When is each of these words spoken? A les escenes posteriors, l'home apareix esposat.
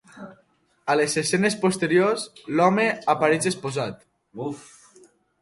A 0.93 0.95
les 1.01 1.13
escenes 1.21 1.57
posteriors, 1.65 2.25
l'home 2.61 2.87
apareix 3.15 3.47
esposat. 3.53 4.03